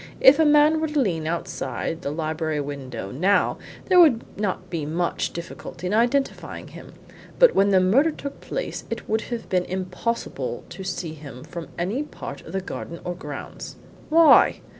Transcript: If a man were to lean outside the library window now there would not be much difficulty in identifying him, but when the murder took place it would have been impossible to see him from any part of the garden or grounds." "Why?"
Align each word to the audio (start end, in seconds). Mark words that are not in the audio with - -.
If 0.19 0.39
a 0.39 0.45
man 0.45 0.81
were 0.81 0.87
to 0.87 0.99
lean 0.99 1.27
outside 1.27 2.01
the 2.01 2.09
library 2.09 2.59
window 2.59 3.11
now 3.11 3.59
there 3.85 3.99
would 3.99 4.23
not 4.35 4.67
be 4.71 4.83
much 4.83 5.31
difficulty 5.31 5.85
in 5.85 5.93
identifying 5.93 6.69
him, 6.69 6.93
but 7.37 7.53
when 7.53 7.69
the 7.69 7.79
murder 7.79 8.09
took 8.09 8.41
place 8.41 8.83
it 8.89 9.07
would 9.07 9.21
have 9.29 9.47
been 9.47 9.65
impossible 9.65 10.63
to 10.69 10.83
see 10.83 11.13
him 11.13 11.43
from 11.43 11.67
any 11.77 12.01
part 12.01 12.41
of 12.41 12.51
the 12.53 12.61
garden 12.61 12.99
or 13.03 13.13
grounds." 13.13 13.75
"Why?" 14.09 14.61